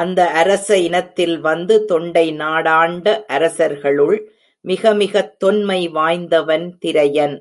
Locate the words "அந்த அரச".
0.00-0.78